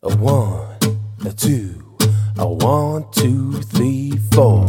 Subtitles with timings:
[0.00, 0.78] A one,
[1.26, 1.74] a two,
[2.38, 4.64] a one, two, three, four.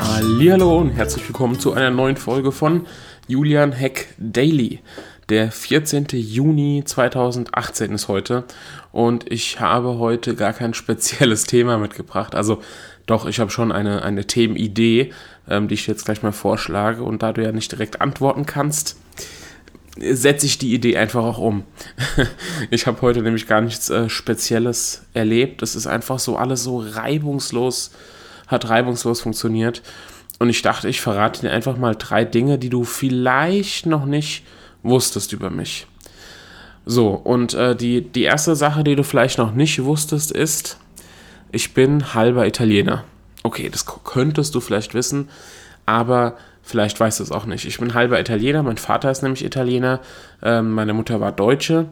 [0.00, 2.88] Hallo und herzlich willkommen zu einer neuen Folge von
[3.28, 4.80] Julian Heck Daily.
[5.28, 6.08] Der 14.
[6.10, 8.42] Juni 2018 ist heute
[8.90, 12.34] und ich habe heute gar kein spezielles Thema mitgebracht.
[12.34, 12.60] Also
[13.06, 15.12] doch, ich habe schon eine, eine Themenidee,
[15.48, 18.96] ähm, die ich jetzt gleich mal vorschlage und da du ja nicht direkt antworten kannst,
[19.98, 21.64] setze ich die Idee einfach auch um.
[22.70, 25.62] ich habe heute nämlich gar nichts äh, Spezielles erlebt.
[25.62, 27.90] Es ist einfach so alles so reibungslos,
[28.46, 29.82] hat reibungslos funktioniert.
[30.38, 34.44] Und ich dachte, ich verrate dir einfach mal drei Dinge, die du vielleicht noch nicht
[34.82, 35.86] wusstest über mich.
[36.86, 40.78] So, und äh, die, die erste Sache, die du vielleicht noch nicht wusstest, ist,
[41.52, 43.04] ich bin halber Italiener.
[43.42, 45.28] Okay, das könntest du vielleicht wissen,
[45.86, 47.64] aber vielleicht weißt du es auch nicht.
[47.64, 50.00] Ich bin halber Italiener, mein Vater ist nämlich Italiener,
[50.42, 51.86] ähm, meine Mutter war Deutsche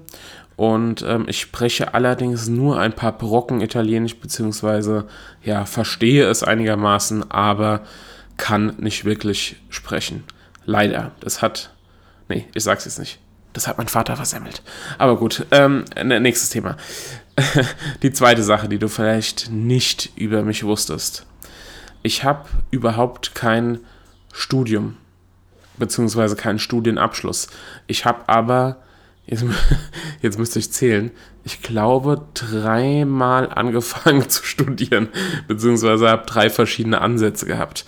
[0.56, 5.06] und ähm, ich spreche allerdings nur ein paar Brocken Italienisch, beziehungsweise
[5.42, 7.80] ja, verstehe es einigermaßen, aber
[8.36, 10.24] kann nicht wirklich sprechen.
[10.64, 11.12] Leider.
[11.20, 11.70] Das hat
[12.28, 13.18] Nee, ich sag's jetzt nicht.
[13.54, 14.62] Das hat mein Vater versemmelt.
[14.98, 16.76] Aber gut, ähm, nächstes Thema.
[18.02, 21.26] die zweite Sache, die du vielleicht nicht über mich wusstest.
[22.02, 23.80] Ich habe überhaupt kein
[24.32, 24.96] Studium,
[25.78, 27.48] beziehungsweise keinen Studienabschluss.
[27.86, 28.78] Ich habe aber,
[29.26, 29.44] jetzt,
[30.22, 31.10] jetzt müsste ich zählen,
[31.44, 35.08] ich glaube, dreimal angefangen zu studieren,
[35.46, 37.84] beziehungsweise habe drei verschiedene Ansätze gehabt.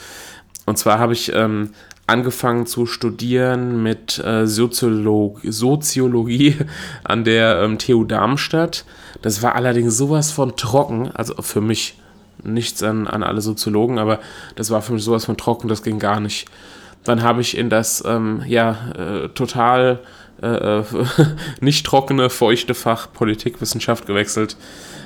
[0.66, 1.74] Und zwar habe ich ähm,
[2.10, 6.56] angefangen zu studieren mit äh, Soziolog Soziologie
[7.04, 8.84] an der ähm, TU Darmstadt.
[9.22, 11.98] Das war allerdings sowas von trocken, also für mich
[12.42, 14.18] nichts an, an alle Soziologen, aber
[14.56, 16.48] das war für mich sowas von trocken, das ging gar nicht.
[17.04, 20.00] Dann habe ich in das ähm, ja äh, total
[20.42, 20.82] äh,
[21.60, 24.56] nicht trockene, feuchte Fach Politikwissenschaft gewechselt.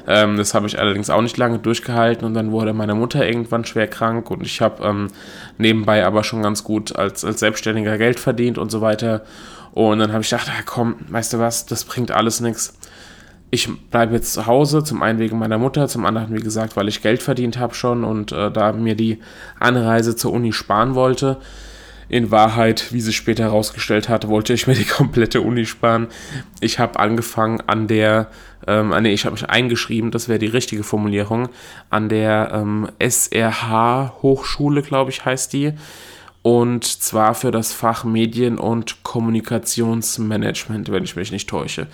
[0.07, 3.65] Ähm, das habe ich allerdings auch nicht lange durchgehalten und dann wurde meine Mutter irgendwann
[3.65, 5.09] schwer krank und ich habe ähm,
[5.57, 9.23] nebenbei aber schon ganz gut als, als Selbstständiger Geld verdient und so weiter.
[9.73, 12.79] Und dann habe ich gedacht, ah, komm, weißt du was, das bringt alles nichts.
[13.51, 16.89] Ich bleibe jetzt zu Hause, zum einen wegen meiner Mutter, zum anderen, wie gesagt, weil
[16.89, 19.21] ich Geld verdient habe schon und äh, da mir die
[19.59, 21.39] Anreise zur Uni sparen wollte.
[22.09, 26.09] In Wahrheit, wie sich später herausgestellt hat, wollte ich mir die komplette Uni sparen.
[26.61, 28.29] Ich habe angefangen an der,
[28.67, 31.49] ähm, nee, ich habe mich eingeschrieben, das wäre die richtige Formulierung,
[31.91, 35.73] an der ähm, SRH Hochschule, glaube ich, heißt die.
[36.43, 41.87] Und zwar für das Fach Medien- und Kommunikationsmanagement, wenn ich mich nicht täusche.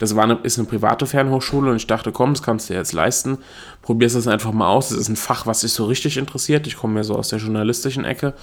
[0.00, 2.80] Das war eine, ist eine private Fernhochschule und ich dachte, komm, das kannst du dir
[2.80, 3.38] jetzt leisten.
[3.82, 4.88] Probierst es einfach mal aus.
[4.88, 6.66] Das ist ein Fach, was dich so richtig interessiert.
[6.66, 8.34] Ich komme ja so aus der journalistischen Ecke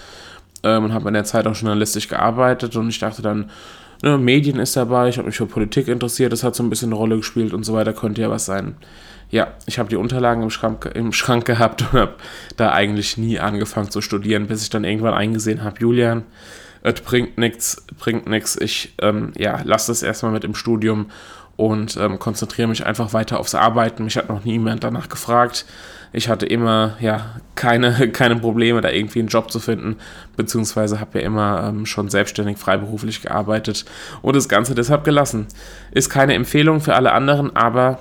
[0.64, 3.50] ähm, und habe in der Zeit auch journalistisch gearbeitet und ich dachte dann,
[4.04, 6.90] ne, Medien ist dabei, ich habe mich für Politik interessiert, das hat so ein bisschen
[6.90, 8.76] eine Rolle gespielt und so weiter, könnte ja was sein.
[9.32, 12.16] Ja, ich habe die Unterlagen im Schrank, im Schrank gehabt und habe
[12.58, 16.24] da eigentlich nie angefangen zu studieren, bis ich dann irgendwann eingesehen habe, Julian,
[16.82, 21.08] es bringt nichts, bringt nichts, ich ähm, ja, lasse das erstmal mit im Studium
[21.58, 24.06] und ähm, konzentriere mich einfach weiter aufs Arbeiten.
[24.06, 25.66] Mich hat noch niemand danach gefragt.
[26.14, 29.98] Ich hatte immer ja keine, keine Probleme, da irgendwie einen Job zu finden,
[30.36, 33.86] beziehungsweise habe ja immer ähm, schon selbstständig, freiberuflich gearbeitet
[34.22, 35.48] und das Ganze deshalb gelassen.
[35.92, 38.00] Ist keine Empfehlung für alle anderen, aber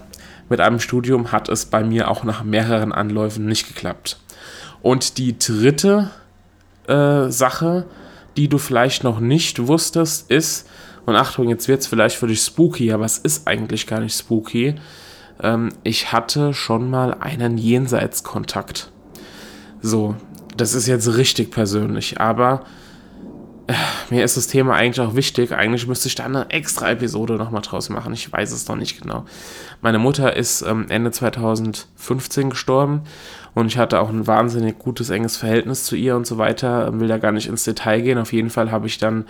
[0.48, 4.19] mit einem Studium hat es bei mir auch nach mehreren Anläufen nicht geklappt.
[4.80, 6.10] Und die dritte
[6.86, 7.84] äh, Sache,
[8.36, 10.69] die du vielleicht noch nicht wusstest, ist,
[11.04, 14.16] und Achtung, jetzt wird es vielleicht für dich spooky, aber es ist eigentlich gar nicht
[14.16, 14.75] spooky.
[15.42, 18.92] Ähm, ich hatte schon mal einen Jenseitskontakt.
[19.80, 20.16] So,
[20.56, 22.64] das ist jetzt richtig persönlich, aber
[23.68, 23.74] äh,
[24.10, 25.52] mir ist das Thema eigentlich auch wichtig.
[25.52, 28.12] Eigentlich müsste ich da eine extra Episode nochmal draus machen.
[28.12, 29.24] Ich weiß es noch nicht genau.
[29.82, 33.02] Meine Mutter ist ähm, Ende 2015 gestorben
[33.54, 36.98] und ich hatte auch ein wahnsinnig gutes, enges Verhältnis zu ihr und so weiter.
[36.98, 38.19] Will da gar nicht ins Detail gehen.
[38.19, 39.26] Auf jeden Fall habe ich dann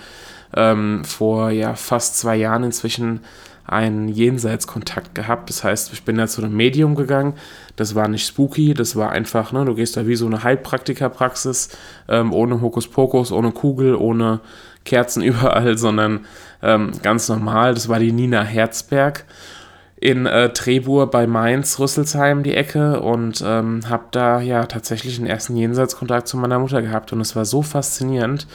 [0.57, 3.21] ähm, vor ja fast zwei Jahren inzwischen
[3.69, 5.51] einen Jenseitskontakt gehabt.
[5.51, 7.35] Das heißt, ich bin da zu einem Medium gegangen.
[7.77, 11.71] Das war nicht spooky, das war einfach, ne, du gehst da wie so eine Heilpraktikerpraxis,
[12.09, 14.41] ähm, ohne Hokuspokus, ohne Kugel, ohne
[14.85, 16.27] Kerzen überall, sondern
[16.63, 17.75] ähm, ganz normal.
[17.75, 19.25] Das war die Nina Herzberg
[20.01, 25.27] in äh, Trebur bei Mainz, Rüsselsheim, die Ecke und ähm, habe da ja tatsächlich einen
[25.27, 28.47] ersten Jenseitskontakt zu meiner Mutter gehabt und es war so faszinierend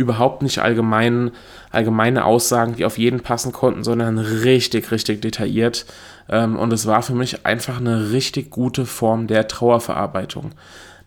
[0.00, 1.30] überhaupt nicht allgemein,
[1.70, 5.84] allgemeine Aussagen, die auf jeden passen konnten, sondern richtig, richtig detailliert.
[6.28, 10.52] Ähm, und es war für mich einfach eine richtig gute Form der Trauerverarbeitung.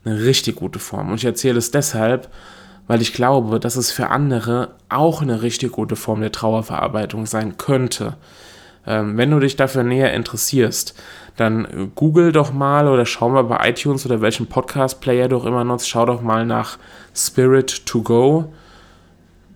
[0.04, 1.10] eine richtig gute Form.
[1.10, 2.28] Und ich erzähle es deshalb,
[2.86, 7.56] weil ich glaube, dass es für andere auch eine richtig gute Form der Trauerverarbeitung sein
[7.56, 8.16] könnte.
[8.86, 10.94] Ähm, wenn du dich dafür näher interessierst,
[11.36, 15.64] dann google doch mal oder schau mal bei iTunes oder welchen Podcast-Player du auch immer
[15.64, 16.78] nutzt, schau doch mal nach
[17.14, 18.52] Spirit to Go,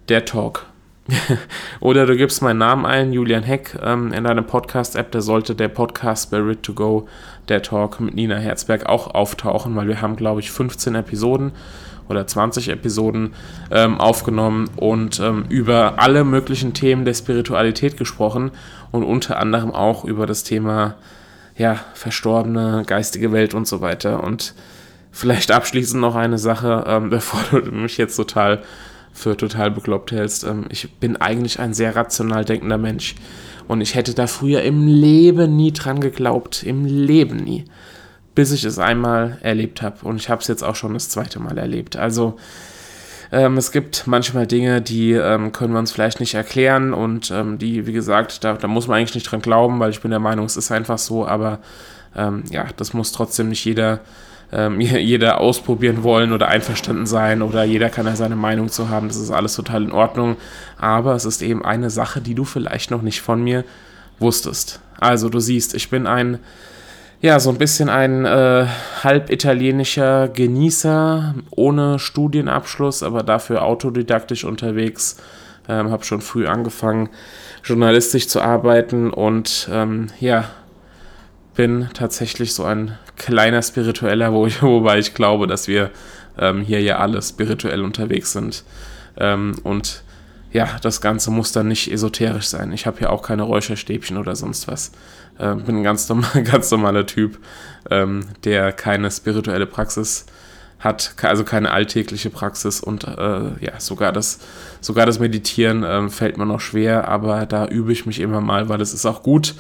[0.08, 0.66] der Talk.
[1.81, 5.69] oder du gibst meinen Namen ein, Julian Heck, ähm, in deine Podcast-App, da sollte der
[5.69, 7.08] Podcast Spirit to Go,
[7.49, 11.52] der Talk mit Nina Herzberg auch auftauchen, weil wir haben, glaube ich, 15 Episoden
[12.08, 13.34] oder 20 Episoden
[13.70, 18.50] ähm, aufgenommen und ähm, über alle möglichen Themen der Spiritualität gesprochen
[18.90, 20.96] und unter anderem auch über das Thema
[21.56, 24.22] ja, verstorbene geistige Welt und so weiter.
[24.22, 24.55] Und
[25.10, 28.62] vielleicht abschließend noch eine Sache, ähm, bevor du mich jetzt total
[29.19, 30.44] für total bekloppt hältst.
[30.44, 33.15] Ähm, ich bin eigentlich ein sehr rational denkender Mensch.
[33.67, 36.62] Und ich hätte da früher im Leben nie dran geglaubt.
[36.62, 37.65] Im Leben nie
[38.38, 39.97] bis ich es einmal erlebt habe.
[40.06, 41.97] Und ich habe es jetzt auch schon das zweite Mal erlebt.
[41.97, 42.37] Also
[43.32, 47.59] ähm, es gibt manchmal Dinge, die ähm, können wir uns vielleicht nicht erklären und ähm,
[47.59, 50.20] die, wie gesagt, da, da, muss man eigentlich nicht dran glauben, weil ich bin der
[50.20, 51.26] Meinung, es ist einfach so.
[51.26, 51.59] Aber
[52.15, 53.99] ähm, ja, das muss trotzdem nicht jeder
[54.52, 59.08] ähm, jeder ausprobieren wollen oder einverstanden sein oder jeder kann ja seine Meinung zu haben.
[59.08, 60.36] Das ist alles total in Ordnung.
[60.78, 63.64] Aber es ist eben eine Sache, die du vielleicht noch nicht von mir
[64.18, 64.80] wusstest.
[65.00, 66.38] Also du siehst, ich bin ein
[67.20, 68.66] ja, so ein bisschen ein äh,
[69.02, 75.16] halb italienischer Genießer, ohne Studienabschluss, aber dafür autodidaktisch unterwegs.
[75.68, 77.08] Ähm, habe schon früh angefangen,
[77.64, 80.44] journalistisch zu arbeiten und ähm, ja,
[81.58, 85.90] bin tatsächlich so ein kleiner Spiritueller, wo wobei ich glaube, dass wir
[86.38, 88.62] ähm, hier ja alle spirituell unterwegs sind.
[89.16, 90.05] Ähm, und
[90.52, 92.70] ja, das Ganze muss dann nicht esoterisch sein.
[92.70, 94.93] Ich habe hier auch keine Räucherstäbchen oder sonst was.
[95.37, 97.40] Äh, bin ein ganz, normal, ganz normaler Typ,
[97.90, 100.26] ähm, der keine spirituelle Praxis
[100.78, 104.38] hat, also keine alltägliche Praxis und äh, ja, sogar das,
[104.81, 108.69] sogar das Meditieren ähm, fällt mir noch schwer, aber da übe ich mich immer mal,
[108.69, 109.56] weil es ist auch gut.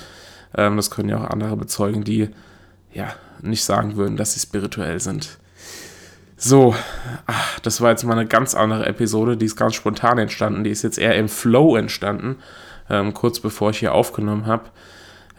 [0.56, 2.28] Ähm, das können ja auch andere bezeugen, die
[2.92, 3.12] ja
[3.42, 5.38] nicht sagen würden, dass sie spirituell sind.
[6.36, 6.74] So,
[7.26, 10.70] ach, das war jetzt mal eine ganz andere Episode, die ist ganz spontan entstanden, die
[10.70, 12.36] ist jetzt eher im Flow entstanden,
[12.88, 14.70] ähm, kurz bevor ich hier aufgenommen habe.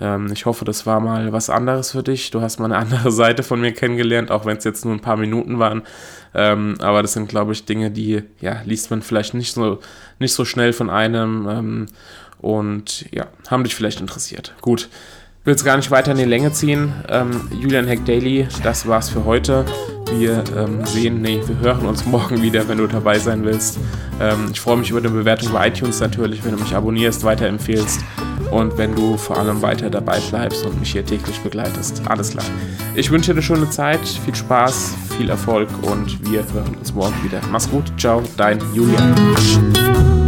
[0.01, 2.31] Ähm, ich hoffe, das war mal was anderes für dich.
[2.31, 5.01] Du hast mal eine andere Seite von mir kennengelernt, auch wenn es jetzt nur ein
[5.01, 5.83] paar Minuten waren.
[6.33, 9.79] Ähm, aber das sind, glaube ich, Dinge, die ja, liest man vielleicht nicht so,
[10.19, 11.87] nicht so schnell von einem.
[12.39, 14.55] Und ja, haben dich vielleicht interessiert.
[14.61, 14.89] Gut.
[15.45, 16.93] Will es gar nicht weiter in die Länge ziehen.
[17.07, 19.65] Ähm, Julian Heck Daily, das war's für heute.
[20.11, 23.79] Wir ähm, sehen, nee, wir hören uns morgen wieder, wenn du dabei sein willst.
[24.19, 28.01] Ähm, ich freue mich über eine Bewertung bei iTunes natürlich, wenn du mich abonnierst, weiterempfehlst
[28.51, 32.01] und wenn du vor allem weiter dabei bleibst und mich hier täglich begleitest.
[32.05, 32.45] Alles klar.
[32.95, 37.15] Ich wünsche dir eine schöne Zeit, viel Spaß, viel Erfolg und wir hören uns morgen
[37.23, 37.39] wieder.
[37.49, 40.18] Mach's gut, ciao, dein Julian.